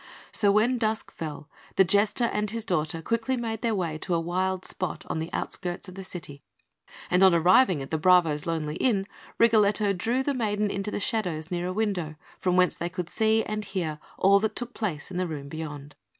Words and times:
So 0.31 0.51
when 0.51 0.79
dusk 0.79 1.11
fell, 1.11 1.47
the 1.75 1.83
Jester 1.83 2.23
and 2.23 2.49
his 2.49 2.65
daughter 2.65 3.03
quickly 3.03 3.37
made 3.37 3.61
their 3.61 3.75
way 3.75 3.99
to 3.99 4.15
a 4.15 4.19
wild 4.19 4.65
spot 4.65 5.05
on 5.07 5.19
the 5.19 5.31
outskirts 5.31 5.87
of 5.87 5.93
the 5.93 6.03
city; 6.03 6.41
and 7.11 7.21
on 7.21 7.35
arriving 7.35 7.83
at 7.83 7.91
the 7.91 7.99
bravo's 7.99 8.47
lonely 8.47 8.77
inn, 8.77 9.05
Rigoletto 9.37 9.93
drew 9.93 10.23
the 10.23 10.33
maiden 10.33 10.71
into 10.71 10.89
the 10.89 10.99
shadows 10.99 11.51
near 11.51 11.67
a 11.67 11.71
window, 11.73 12.15
from 12.39 12.57
whence 12.57 12.73
they 12.73 12.89
could 12.89 13.11
see 13.11 13.43
and 13.43 13.63
hear 13.63 13.99
all 14.17 14.39
that 14.39 14.55
took 14.55 14.73
place 14.73 15.11
in 15.11 15.17
the 15.17 15.27
room 15.27 15.47
beyond. 15.49 15.93